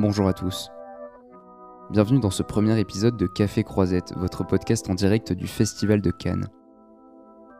Bonjour 0.00 0.28
à 0.28 0.32
tous. 0.32 0.70
Bienvenue 1.90 2.20
dans 2.20 2.30
ce 2.30 2.42
premier 2.42 2.80
épisode 2.80 3.18
de 3.18 3.26
Café 3.26 3.64
Croisette, 3.64 4.14
votre 4.16 4.46
podcast 4.46 4.88
en 4.88 4.94
direct 4.94 5.34
du 5.34 5.46
Festival 5.46 6.00
de 6.00 6.10
Cannes. 6.10 6.48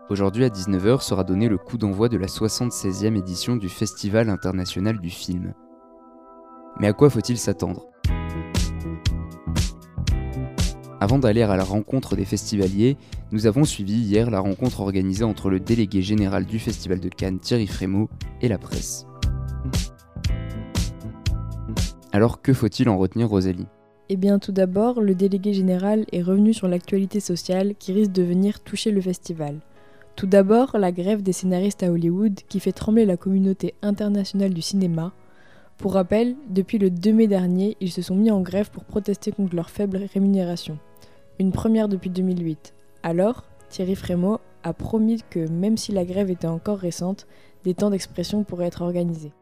Aujourd'hui 0.08 0.46
à 0.46 0.48
19h 0.48 1.03
sera 1.03 1.22
donné 1.22 1.50
le 1.50 1.58
coup 1.58 1.76
d'envoi 1.76 2.08
de 2.08 2.16
la 2.16 2.29
76e 2.29 3.14
édition 3.18 3.56
du 3.56 3.68
Festival 3.68 4.30
international 4.30 5.00
du 5.00 5.11
film. 5.11 5.53
Mais 6.79 6.87
à 6.87 6.95
quoi 6.95 7.11
faut-il 7.11 7.37
s'attendre? 7.37 7.88
Avant 10.98 11.18
d'aller 11.18 11.42
à 11.42 11.54
la 11.58 11.64
rencontre 11.64 12.16
des 12.16 12.24
festivaliers, 12.24 12.96
nous 13.32 13.46
avons 13.46 13.66
suivi 13.66 14.00
hier 14.00 14.30
la 14.30 14.40
rencontre 14.40 14.80
organisée 14.80 15.24
entre 15.24 15.50
le 15.50 15.60
délégué 15.60 16.00
général 16.00 16.46
du 16.46 16.59
Festival 16.59 17.00
de 17.00 17.10
Cannes 17.10 17.38
Thierry 17.38 17.66
Frémaux 17.66 18.09
et 18.41 18.48
la 18.48 18.56
presse. 18.56 19.04
Alors 22.12 22.42
que 22.42 22.52
faut-il 22.52 22.88
en 22.88 22.98
retenir 22.98 23.29
Rosalie? 23.29 23.69
Eh 24.09 24.16
bien 24.16 24.41
tout 24.41 24.51
d'abord, 24.51 25.01
le 25.01 25.14
délégué 25.14 25.52
général 25.52 26.05
est 26.10 26.23
revenu 26.23 26.52
sur 26.52 26.66
l'actualité 26.66 27.20
sociale 27.20 27.74
qui 27.78 27.92
risque 27.92 28.10
de 28.10 28.24
venir 28.24 28.59
toucher 28.60 28.91
le 28.91 29.01
festival. 29.01 29.60
Tout 30.16 30.27
d'abord, 30.27 30.77
la 30.77 30.91
grève 30.91 31.23
des 31.23 31.32
scénaristes 31.32 31.84
à 31.84 31.92
Hollywood 31.92 32.41
qui 32.48 32.59
fait 32.59 32.73
trembler 32.73 33.06
la 33.06 33.16
communauté 33.16 33.74
internationale 33.82 34.52
du 34.52 34.60
cinéma. 34.60 35.12
Pour 35.78 35.95
rappel, 35.95 36.34
depuis 36.48 36.78
le 36.78 36.91
2 36.91 37.12
mai 37.12 37.28
dernier, 37.28 37.77
ils 37.80 37.92
se 37.92 38.02
sont 38.02 38.16
mis 38.16 38.32
en 38.32 38.40
grève 38.40 38.70
pour 38.70 38.84
protester 38.84 39.30
contre 39.30 39.54
leur 39.54 39.70
faible 39.70 40.01
rémunération. 40.12 40.79
Une 41.38 41.52
première 41.52 41.88
depuis 41.88 42.10
2008. 42.10 42.74
Alors, 43.04 43.45
Thierry 43.68 43.95
Frémaux 43.95 44.40
a 44.65 44.73
promis 44.74 45.23
que 45.30 45.48
même 45.48 45.77
si 45.77 45.92
la 45.92 46.04
grève 46.04 46.30
était 46.30 46.48
encore 46.48 46.79
récente, 46.79 47.29
des 47.65 47.74
temps 47.74 47.90
d'expression 47.90 48.42
pourraient 48.42 48.66
être 48.66 48.82
organisés. 48.82 49.32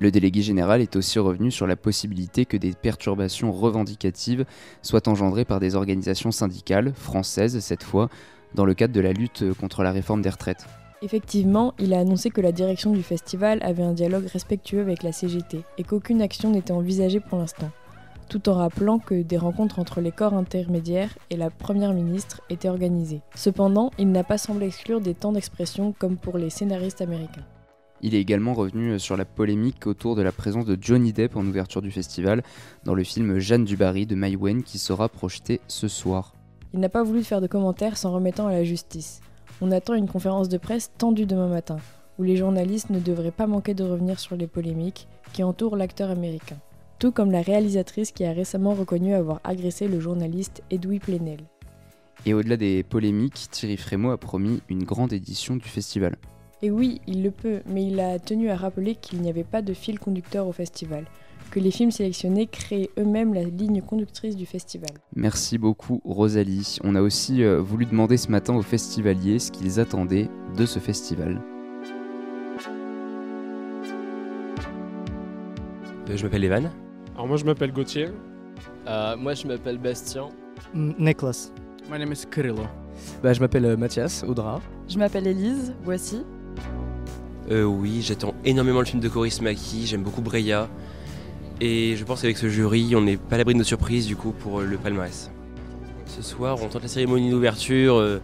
Le 0.00 0.10
délégué 0.12 0.42
général 0.42 0.80
est 0.80 0.94
aussi 0.94 1.18
revenu 1.18 1.50
sur 1.50 1.66
la 1.66 1.74
possibilité 1.74 2.44
que 2.44 2.56
des 2.56 2.72
perturbations 2.72 3.50
revendicatives 3.50 4.44
soient 4.80 5.08
engendrées 5.08 5.44
par 5.44 5.58
des 5.58 5.74
organisations 5.74 6.30
syndicales, 6.30 6.92
françaises 6.94 7.58
cette 7.58 7.82
fois, 7.82 8.08
dans 8.54 8.64
le 8.64 8.74
cadre 8.74 8.94
de 8.94 9.00
la 9.00 9.12
lutte 9.12 9.44
contre 9.54 9.82
la 9.82 9.90
réforme 9.90 10.22
des 10.22 10.30
retraites. 10.30 10.66
Effectivement, 11.02 11.74
il 11.78 11.94
a 11.94 12.00
annoncé 12.00 12.30
que 12.30 12.40
la 12.40 12.52
direction 12.52 12.92
du 12.92 13.02
festival 13.02 13.60
avait 13.62 13.82
un 13.82 13.92
dialogue 13.92 14.26
respectueux 14.26 14.80
avec 14.80 15.02
la 15.02 15.12
CGT 15.12 15.62
et 15.78 15.84
qu'aucune 15.84 16.22
action 16.22 16.50
n'était 16.50 16.72
envisagée 16.72 17.20
pour 17.20 17.38
l'instant, 17.38 17.70
tout 18.28 18.48
en 18.48 18.54
rappelant 18.54 18.98
que 18.98 19.22
des 19.22 19.36
rencontres 19.36 19.78
entre 19.78 20.00
les 20.00 20.12
corps 20.12 20.34
intermédiaires 20.34 21.16
et 21.30 21.36
la 21.36 21.50
Première 21.50 21.92
ministre 21.92 22.40
étaient 22.50 22.68
organisées. 22.68 23.20
Cependant, 23.34 23.90
il 23.98 24.10
n'a 24.10 24.24
pas 24.24 24.38
semblé 24.38 24.66
exclure 24.66 25.00
des 25.00 25.14
temps 25.14 25.32
d'expression 25.32 25.92
comme 25.98 26.16
pour 26.16 26.36
les 26.36 26.50
scénaristes 26.50 27.00
américains. 27.00 27.46
Il 28.00 28.14
est 28.14 28.20
également 28.20 28.54
revenu 28.54 28.98
sur 29.00 29.16
la 29.16 29.24
polémique 29.24 29.86
autour 29.86 30.14
de 30.14 30.22
la 30.22 30.30
présence 30.30 30.64
de 30.64 30.78
Johnny 30.80 31.12
Depp 31.12 31.36
en 31.36 31.44
ouverture 31.44 31.82
du 31.82 31.90
festival 31.90 32.42
dans 32.84 32.94
le 32.94 33.02
film 33.02 33.38
Jeanne 33.38 33.64
du 33.64 33.76
Barry 33.76 34.06
de 34.06 34.14
Maïwen 34.14 34.62
qui 34.62 34.78
sera 34.78 35.08
projeté 35.08 35.60
ce 35.66 35.88
soir. 35.88 36.34
Il 36.72 36.80
n'a 36.80 36.88
pas 36.88 37.02
voulu 37.02 37.24
faire 37.24 37.40
de 37.40 37.48
commentaires 37.48 37.96
sans 37.96 38.12
remettant 38.12 38.46
à 38.46 38.52
la 38.52 38.62
justice. 38.62 39.20
On 39.60 39.72
attend 39.72 39.94
une 39.94 40.08
conférence 40.08 40.48
de 40.48 40.58
presse 40.58 40.92
tendue 40.96 41.26
demain 41.26 41.48
matin, 41.48 41.78
où 42.18 42.22
les 42.22 42.36
journalistes 42.36 42.90
ne 42.90 43.00
devraient 43.00 43.32
pas 43.32 43.48
manquer 43.48 43.74
de 43.74 43.82
revenir 43.82 44.20
sur 44.20 44.36
les 44.36 44.46
polémiques 44.46 45.08
qui 45.32 45.42
entourent 45.42 45.76
l'acteur 45.76 46.10
américain. 46.10 46.58
Tout 47.00 47.10
comme 47.10 47.32
la 47.32 47.42
réalisatrice 47.42 48.12
qui 48.12 48.24
a 48.24 48.32
récemment 48.32 48.74
reconnu 48.74 49.14
avoir 49.14 49.40
agressé 49.42 49.88
le 49.88 49.98
journaliste 49.98 50.62
Edoui 50.70 51.00
Plenel. 51.00 51.40
Et 52.26 52.34
au-delà 52.34 52.56
des 52.56 52.82
polémiques, 52.82 53.48
Thierry 53.50 53.76
Frémaux 53.76 54.10
a 54.10 54.18
promis 54.18 54.60
une 54.68 54.84
grande 54.84 55.12
édition 55.12 55.56
du 55.56 55.68
festival. 55.68 56.16
Et 56.60 56.72
oui, 56.72 57.00
il 57.06 57.22
le 57.22 57.30
peut, 57.30 57.60
mais 57.66 57.86
il 57.86 58.00
a 58.00 58.18
tenu 58.18 58.50
à 58.50 58.56
rappeler 58.56 58.96
qu'il 58.96 59.20
n'y 59.20 59.30
avait 59.30 59.44
pas 59.44 59.62
de 59.62 59.72
fil 59.72 60.00
conducteur 60.00 60.48
au 60.48 60.52
festival, 60.52 61.04
que 61.52 61.60
les 61.60 61.70
films 61.70 61.92
sélectionnés 61.92 62.48
créaient 62.48 62.90
eux-mêmes 62.98 63.32
la 63.32 63.44
ligne 63.44 63.80
conductrice 63.80 64.34
du 64.34 64.44
festival. 64.44 64.90
Merci 65.14 65.56
beaucoup 65.56 66.00
Rosalie. 66.04 66.78
On 66.82 66.96
a 66.96 67.00
aussi 67.00 67.44
euh, 67.44 67.60
voulu 67.60 67.86
demander 67.86 68.16
ce 68.16 68.28
matin 68.32 68.56
aux 68.56 68.62
festivaliers 68.62 69.38
ce 69.38 69.52
qu'ils 69.52 69.78
attendaient 69.78 70.28
de 70.56 70.66
ce 70.66 70.80
festival. 70.80 71.40
Euh, 76.10 76.16
je 76.16 76.24
m'appelle 76.24 76.42
Evan. 76.42 76.70
Alors 77.14 77.28
moi 77.28 77.36
je 77.36 77.44
m'appelle 77.44 77.70
Gauthier. 77.70 78.08
Euh, 78.88 79.16
moi 79.16 79.34
je 79.34 79.46
m'appelle 79.46 79.78
Bastien. 79.78 80.28
Nicholas. 80.74 81.52
My 81.88 82.00
name 82.00 82.10
is 82.10 82.26
Kirillo. 82.28 82.66
Bah, 83.22 83.32
je 83.32 83.38
m'appelle 83.38 83.76
Mathias 83.76 84.24
Audra. 84.24 84.60
Je 84.88 84.98
m'appelle 84.98 85.28
Elise, 85.28 85.72
voici. 85.84 86.24
Euh, 87.50 87.64
oui, 87.64 88.02
j'attends 88.02 88.34
énormément 88.44 88.80
le 88.80 88.84
film 88.84 89.00
de 89.00 89.08
Coris 89.08 89.40
Maki, 89.40 89.86
j'aime 89.86 90.02
beaucoup 90.02 90.20
Breya. 90.20 90.68
Et 91.60 91.96
je 91.96 92.04
pense 92.04 92.20
qu'avec 92.20 92.36
ce 92.36 92.48
jury, 92.48 92.94
on 92.94 93.00
n'est 93.00 93.16
pas 93.16 93.34
à 93.34 93.38
l'abri 93.38 93.54
de 93.54 93.58
nos 93.58 93.64
surprises 93.64 94.06
du 94.06 94.16
coup 94.16 94.32
pour 94.32 94.60
le 94.60 94.76
palmarès. 94.76 95.30
Ce 96.06 96.22
soir, 96.22 96.58
on 96.62 96.68
tente 96.68 96.82
la 96.82 96.88
cérémonie 96.88 97.30
d'ouverture. 97.30 97.96
euh, 97.96 98.20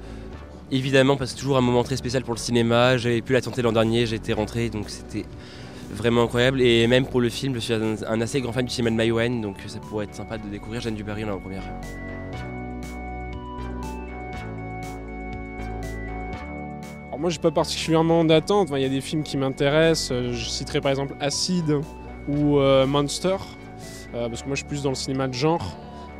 évidemment, 0.71 1.17
parce 1.17 1.33
que 1.33 1.39
toujours 1.41 1.57
un 1.57 1.63
moment 1.63 1.85
très 1.85 1.97
spécial 1.97 2.23
pour 2.23 2.35
le 2.35 2.39
cinéma. 2.39 2.97
J'avais 2.97 3.23
pu 3.23 3.33
la 3.33 3.41
tenter 3.41 3.63
l'an 3.63 3.73
dernier, 3.73 4.13
été 4.13 4.33
rentré, 4.33 4.71
donc 4.71 4.91
c'était 4.91 5.25
vraiment 5.93 6.25
incroyable. 6.25 6.61
Et 6.61 6.87
même 6.87 7.07
pour 7.07 7.21
le 7.21 7.29
film, 7.29 7.55
je 7.55 7.61
suis 7.61 7.75
un, 7.75 8.21
assez 8.21 8.41
grand 8.41 8.53
fan 8.53 8.65
du 8.65 8.73
cinéma 8.73 8.91
de 8.91 8.97
Maïwen, 8.97 9.41
donc 9.41 9.57
ça 9.67 9.79
pourrait 9.79 10.07
être 10.07 10.15
sympa 10.15 10.39
de 10.39 10.49
découvrir 10.49 10.81
Jeanne 10.81 10.95
Dubarry 10.95 11.25
en 11.25 11.29
avant-première. 11.29 11.63
Moi 17.25 17.31
j'ai 17.31 17.39
pas 17.39 17.51
particulièrement 17.51 18.23
d'attente, 18.23 18.69
il 18.75 18.83
y 18.83 18.85
a 18.85 18.89
des 18.91 19.01
films 19.01 19.23
qui 19.23 19.39
m'intéressent, 19.39 20.11
Euh, 20.11 20.35
je 20.35 20.47
citerai 20.47 20.83
par 20.83 20.91
exemple 20.91 21.15
Acid 21.21 21.81
ou 22.29 22.59
euh, 22.59 22.87
Monster, 22.87 23.37
euh, 24.15 24.29
parce 24.29 24.43
que 24.43 24.47
moi 24.47 24.57
je 24.57 24.61
suis 24.61 24.69
plus 24.69 24.83
dans 24.83 24.91
le 24.91 24.95
cinéma 24.95 25.27
de 25.27 25.33
genre. 25.33 25.75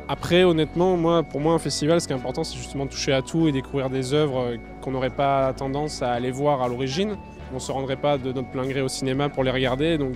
Après 0.07 0.43
honnêtement, 0.43 0.97
moi, 0.97 1.21
pour 1.21 1.41
moi 1.41 1.53
un 1.53 1.59
festival 1.59 2.01
ce 2.01 2.07
qui 2.07 2.13
est 2.13 2.15
important 2.15 2.43
c'est 2.43 2.57
justement 2.57 2.87
toucher 2.87 3.13
à 3.13 3.21
tout 3.21 3.47
et 3.47 3.51
découvrir 3.51 3.91
des 3.91 4.15
œuvres 4.15 4.39
euh, 4.39 4.57
qu'on 4.81 4.89
n'aurait 4.89 5.11
pas 5.11 5.53
tendance 5.53 6.01
à 6.01 6.11
aller 6.11 6.31
voir 6.31 6.63
à 6.63 6.67
l'origine. 6.67 7.17
On 7.53 7.59
se 7.59 7.71
rendrait 7.71 7.97
pas 7.97 8.17
de 8.17 8.31
notre 8.31 8.49
plein 8.49 8.65
gré 8.65 8.81
au 8.81 8.87
cinéma 8.87 9.29
pour 9.29 9.43
les 9.43 9.51
regarder, 9.51 9.99
donc 9.99 10.15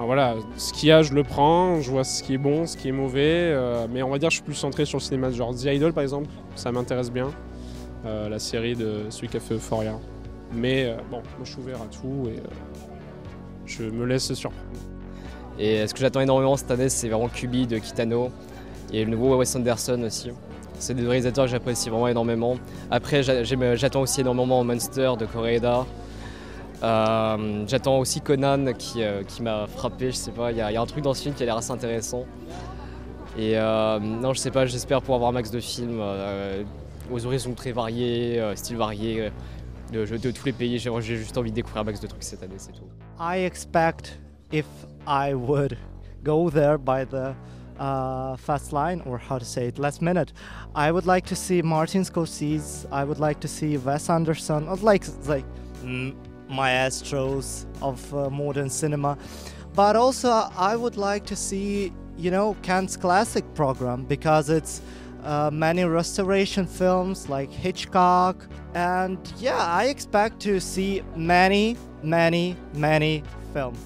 voilà, 0.00 0.34
ce 0.56 0.72
qu'il 0.72 0.88
y 0.88 0.92
a 0.92 1.02
je 1.02 1.12
le 1.12 1.24
prends, 1.24 1.82
je 1.82 1.90
vois 1.90 2.04
ce 2.04 2.22
qui 2.22 2.32
est 2.32 2.38
bon, 2.38 2.64
ce 2.64 2.78
qui 2.78 2.88
est 2.88 2.92
mauvais, 2.92 3.54
mais 3.92 4.02
on 4.02 4.08
va 4.08 4.18
dire 4.18 4.30
je 4.30 4.36
suis 4.36 4.44
plus 4.44 4.54
centré 4.54 4.86
sur 4.86 4.96
le 4.96 5.02
cinéma 5.02 5.28
de 5.28 5.34
genre 5.34 5.54
The 5.54 5.66
Idol 5.66 5.92
par 5.92 6.02
exemple, 6.02 6.28
ça 6.54 6.72
m'intéresse 6.72 7.12
bien. 7.12 7.28
Euh, 8.06 8.28
la 8.28 8.38
série 8.38 8.76
de 8.76 9.06
celui 9.10 9.26
qui 9.26 9.36
a 9.36 9.40
fait 9.40 9.54
Euphoria. 9.54 9.98
Mais 10.52 10.84
euh, 10.84 10.96
bon, 11.10 11.16
moi 11.16 11.44
je 11.44 11.50
suis 11.50 11.60
ouvert 11.60 11.82
à 11.82 11.86
tout 11.86 12.28
et 12.28 12.38
euh, 12.38 12.42
je 13.64 13.82
me 13.82 14.04
laisse 14.04 14.32
surprendre. 14.32 14.64
Et 15.58 15.84
ce 15.86 15.92
que 15.92 15.98
j'attends 15.98 16.20
énormément 16.20 16.56
cette 16.56 16.70
année, 16.70 16.88
c'est 16.88 17.08
vraiment 17.08 17.28
Kubi 17.28 17.66
de 17.66 17.78
Kitano 17.78 18.30
et 18.92 19.04
le 19.04 19.10
nouveau 19.10 19.36
Wes 19.36 19.56
Anderson 19.56 20.00
aussi. 20.04 20.30
C'est 20.78 20.94
des 20.94 21.04
réalisateurs 21.04 21.46
que 21.46 21.50
j'apprécie 21.50 21.88
vraiment 21.88 22.06
énormément. 22.06 22.58
Après, 22.90 23.22
j'attends 23.22 24.02
aussi 24.02 24.20
énormément 24.20 24.62
Monster 24.62 25.12
de 25.18 25.24
Koreeda. 25.24 25.86
J'attends 27.66 27.98
aussi 27.98 28.20
Conan 28.20 28.74
qui, 28.78 29.02
qui 29.26 29.42
m'a 29.42 29.66
frappé, 29.66 30.10
je 30.10 30.16
sais 30.16 30.30
pas, 30.30 30.52
il 30.52 30.58
y, 30.58 30.60
a 30.60 30.80
un 30.80 30.86
truc 30.86 31.02
dans 31.02 31.14
ce 31.14 31.22
film 31.22 31.34
qui 31.34 31.42
a 31.42 31.46
l'air 31.46 31.56
assez 31.56 31.70
intéressant. 31.70 32.26
Et 33.38 33.56
non, 33.56 34.34
je 34.34 34.38
sais 34.38 34.50
pas, 34.50 34.66
j'espère 34.66 35.00
pouvoir 35.00 35.18
voir 35.18 35.32
max 35.32 35.50
de 35.50 35.60
films 35.60 36.02
aux 37.10 37.26
horizons 37.26 37.54
très 37.54 37.72
variés, 37.72 38.40
euh, 38.40 38.56
styles 38.56 38.76
variés, 38.76 39.20
euh, 39.20 39.30
de, 39.92 40.16
de 40.16 40.30
tous 40.30 40.44
les 40.46 40.52
pays. 40.52 40.78
J'ai 40.78 41.16
juste 41.16 41.36
envie 41.38 41.50
de 41.50 41.56
découvrir 41.56 41.82
un 41.82 41.84
max 41.84 42.00
de 42.00 42.06
trucs 42.06 42.22
cette 42.22 42.42
année, 42.42 42.56
c'est 42.58 42.72
tout. 42.72 42.88
I 43.20 43.44
expect 43.44 44.18
if 44.52 44.66
I 45.06 45.34
would 45.34 45.76
go 46.24 46.50
there 46.50 46.78
by 46.78 47.04
the 47.04 47.34
uh, 47.78 48.36
fast 48.36 48.72
line, 48.72 49.02
or 49.06 49.18
how 49.18 49.38
to 49.38 49.44
say 49.44 49.68
it, 49.68 49.78
last 49.78 50.02
minute, 50.02 50.32
I 50.74 50.90
would 50.90 51.06
like 51.06 51.26
to 51.26 51.36
see 51.36 51.62
Martin 51.62 52.02
Scorsese. 52.02 52.86
I 52.90 53.04
would 53.04 53.20
like 53.20 53.40
to 53.40 53.48
see 53.48 53.76
Wes 53.76 54.10
Anderson. 54.10 54.68
I'd 54.68 54.82
like 54.82 55.04
like 55.26 55.44
maestros 56.48 57.66
of 57.82 58.14
uh, 58.14 58.30
modern 58.30 58.70
cinema, 58.70 59.16
but 59.74 59.96
also 59.96 60.30
I 60.56 60.76
would 60.76 60.96
like 60.96 61.26
to 61.26 61.36
see 61.36 61.92
you 62.16 62.30
know 62.30 62.56
Cannes 62.62 62.96
Classic 62.96 63.44
program 63.54 64.04
because 64.04 64.50
it's 64.50 64.80
uh, 65.26 65.50
many 65.52 65.84
restoration 65.84 66.66
films 66.66 67.28
like 67.28 67.50
Hitchcock, 67.50 68.36
and 68.74 69.16
yeah, 69.38 69.56
I 69.58 69.88
expect 69.90 70.40
to 70.44 70.60
see 70.60 71.02
many, 71.16 71.76
many, 72.02 72.54
many 72.74 73.22
films. 73.52 73.78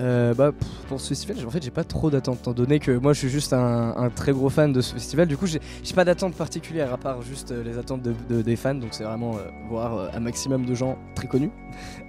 Euh, 0.00 0.34
bah, 0.34 0.50
pour 0.88 1.00
ce 1.00 1.10
festival, 1.10 1.36
en 1.46 1.50
fait, 1.50 1.62
j'ai 1.62 1.70
pas 1.70 1.84
trop 1.84 2.10
d'attentes, 2.10 2.40
étant 2.40 2.52
donné 2.52 2.80
que 2.80 2.90
moi 2.90 3.12
je 3.12 3.20
suis 3.20 3.28
juste 3.28 3.52
un, 3.52 3.94
un 3.96 4.10
très 4.10 4.32
gros 4.32 4.50
fan 4.50 4.72
de 4.72 4.80
ce 4.80 4.92
festival. 4.94 5.28
Du 5.28 5.36
coup, 5.36 5.46
j'ai 5.46 5.60
pas 5.94 6.04
d'attente 6.04 6.34
particulière 6.34 6.92
à 6.92 6.96
part 6.96 7.22
juste 7.22 7.52
euh, 7.52 7.62
les 7.62 7.78
attentes 7.78 8.02
de, 8.02 8.12
de- 8.28 8.42
des 8.42 8.56
fans. 8.56 8.74
Donc, 8.74 8.88
c'est 8.90 9.04
vraiment 9.04 9.36
euh, 9.36 9.48
voir 9.68 9.94
euh, 9.96 10.08
un 10.12 10.18
maximum 10.20 10.66
de 10.66 10.74
gens 10.74 10.98
très 11.14 11.26
connus. 11.28 11.50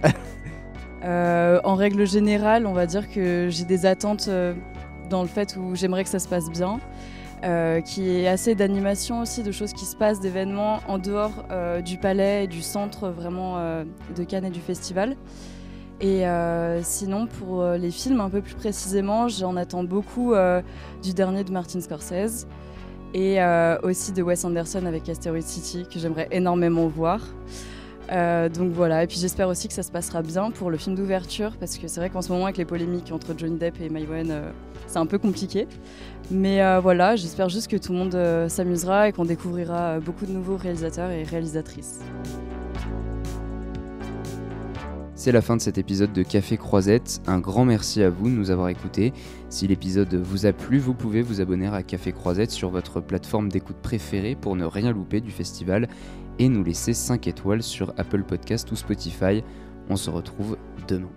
Euh, 1.04 1.60
en 1.62 1.74
règle 1.76 2.06
générale, 2.06 2.66
on 2.66 2.72
va 2.72 2.86
dire 2.86 3.08
que 3.08 3.48
j'ai 3.50 3.64
des 3.64 3.86
attentes 3.86 4.28
dans 5.08 5.22
le 5.22 5.28
fait 5.28 5.54
où 5.56 5.76
j'aimerais 5.76 6.02
que 6.02 6.08
ça 6.10 6.18
se 6.18 6.26
passe 6.26 6.50
bien, 6.50 6.80
euh, 7.44 7.80
qu'il 7.80 8.04
y 8.04 8.20
ait 8.20 8.28
assez 8.28 8.54
d'animation 8.54 9.20
aussi, 9.20 9.42
de 9.42 9.52
choses 9.52 9.72
qui 9.72 9.84
se 9.84 9.94
passent, 9.94 10.20
d'événements 10.20 10.80
en 10.88 10.98
dehors 10.98 11.44
euh, 11.50 11.82
du 11.82 11.98
palais 11.98 12.44
et 12.44 12.46
du 12.46 12.62
centre 12.62 13.08
vraiment 13.08 13.58
euh, 13.58 13.84
de 14.16 14.24
Cannes 14.24 14.46
et 14.46 14.50
du 14.50 14.60
festival. 14.60 15.16
Et 16.00 16.24
sinon, 16.82 17.26
pour 17.26 17.64
les 17.64 17.90
films, 17.90 18.20
un 18.20 18.28
peu 18.28 18.42
plus 18.42 18.54
précisément, 18.54 19.28
j'en 19.28 19.56
attends 19.56 19.82
beaucoup 19.82 20.34
du 21.02 21.14
dernier 21.14 21.42
de 21.42 21.50
Martin 21.50 21.80
Scorsese 21.80 22.46
et 23.14 23.38
aussi 23.82 24.12
de 24.12 24.22
Wes 24.22 24.44
Anderson 24.44 24.84
avec 24.84 25.08
Asteroid 25.08 25.40
City, 25.40 25.86
que 25.90 25.98
j'aimerais 25.98 26.28
énormément 26.30 26.86
voir. 26.86 27.20
Donc 28.08 28.72
voilà, 28.72 29.02
et 29.02 29.06
puis 29.06 29.18
j'espère 29.18 29.48
aussi 29.48 29.68
que 29.68 29.74
ça 29.74 29.82
se 29.82 29.90
passera 29.90 30.22
bien 30.22 30.50
pour 30.50 30.70
le 30.70 30.76
film 30.76 30.94
d'ouverture, 30.96 31.52
parce 31.58 31.78
que 31.78 31.88
c'est 31.88 32.00
vrai 32.00 32.10
qu'en 32.10 32.22
ce 32.22 32.32
moment, 32.32 32.44
avec 32.44 32.56
les 32.56 32.64
polémiques 32.64 33.10
entre 33.12 33.34
Johnny 33.36 33.58
Depp 33.58 33.80
et 33.80 33.88
Maïwen, 33.88 34.42
c'est 34.86 34.98
un 34.98 35.06
peu 35.06 35.18
compliqué. 35.18 35.66
Mais 36.30 36.60
voilà, 36.80 37.16
j'espère 37.16 37.48
juste 37.48 37.68
que 37.68 37.76
tout 37.76 37.92
le 37.92 37.98
monde 37.98 38.48
s'amusera 38.48 39.08
et 39.08 39.12
qu'on 39.12 39.24
découvrira 39.24 40.00
beaucoup 40.00 40.26
de 40.26 40.32
nouveaux 40.32 40.56
réalisateurs 40.56 41.10
et 41.10 41.22
réalisatrices. 41.22 42.00
C'est 45.18 45.32
la 45.32 45.40
fin 45.40 45.56
de 45.56 45.62
cet 45.62 45.78
épisode 45.78 46.12
de 46.12 46.22
Café 46.22 46.56
Croisette. 46.56 47.20
Un 47.26 47.40
grand 47.40 47.64
merci 47.64 48.02
à 48.02 48.10
vous 48.10 48.28
de 48.28 48.34
nous 48.34 48.50
avoir 48.50 48.68
écoutés. 48.68 49.12
Si 49.48 49.66
l'épisode 49.66 50.14
vous 50.14 50.46
a 50.46 50.52
plu, 50.52 50.78
vous 50.78 50.94
pouvez 50.94 51.22
vous 51.22 51.40
abonner 51.40 51.66
à 51.66 51.82
Café 51.82 52.12
Croisette 52.12 52.50
sur 52.52 52.68
votre 52.70 53.00
plateforme 53.00 53.48
d'écoute 53.48 53.78
préférée 53.82 54.36
pour 54.36 54.54
ne 54.54 54.64
rien 54.64 54.92
louper 54.92 55.20
du 55.20 55.32
festival 55.32 55.88
et 56.38 56.48
nous 56.48 56.64
laisser 56.64 56.94
5 56.94 57.26
étoiles 57.26 57.62
sur 57.62 57.92
Apple 57.96 58.22
Podcast 58.22 58.70
ou 58.72 58.76
Spotify. 58.76 59.42
On 59.88 59.96
se 59.96 60.10
retrouve 60.10 60.56
demain. 60.88 61.10